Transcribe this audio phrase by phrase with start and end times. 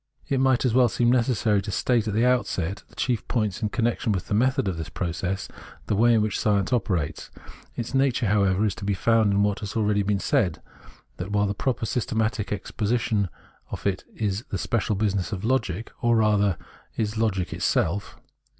[0.27, 4.11] It might well seem necessary to state at the outset the chief points in connexion
[4.11, 5.47] with the method of this process,
[5.85, 7.29] the way in which science operates.
[7.75, 10.59] Its nature, however, is to be found in what has already been said,
[11.27, 13.29] while the proper systematic exposition
[13.69, 16.57] of it is Preface 45 the special business of Logic, or rather
[16.97, 18.17] is Logic itself.